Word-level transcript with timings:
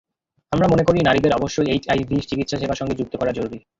আমরা 0.51 0.67
মনে 0.67 0.83
করি, 0.83 0.99
নারীদের 1.01 1.35
অবশ্যই 1.35 1.71
এইচআইভি 1.71 2.17
চিকিৎসাসেবার 2.29 2.79
সঙ্গে 2.79 2.95
যুক্ত 2.95 3.13
করা 3.17 3.31
জরুরি। 3.31 3.59